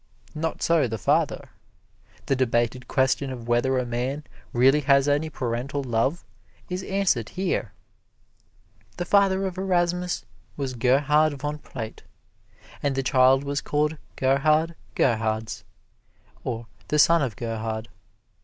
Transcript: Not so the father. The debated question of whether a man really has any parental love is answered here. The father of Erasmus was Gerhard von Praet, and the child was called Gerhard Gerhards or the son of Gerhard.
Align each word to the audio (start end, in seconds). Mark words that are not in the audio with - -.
Not 0.33 0.63
so 0.63 0.87
the 0.87 0.97
father. 0.97 1.49
The 2.25 2.35
debated 2.35 2.87
question 2.87 3.31
of 3.31 3.47
whether 3.47 3.77
a 3.77 3.85
man 3.85 4.23
really 4.51 4.79
has 4.79 5.07
any 5.07 5.29
parental 5.29 5.83
love 5.83 6.25
is 6.71 6.81
answered 6.81 7.29
here. 7.29 7.73
The 8.97 9.05
father 9.05 9.45
of 9.45 9.59
Erasmus 9.59 10.25
was 10.57 10.73
Gerhard 10.73 11.33
von 11.33 11.59
Praet, 11.59 12.01
and 12.81 12.95
the 12.95 13.03
child 13.03 13.43
was 13.43 13.61
called 13.61 13.97
Gerhard 14.15 14.73
Gerhards 14.95 15.63
or 16.43 16.65
the 16.87 16.97
son 16.97 17.21
of 17.21 17.35
Gerhard. 17.35 17.87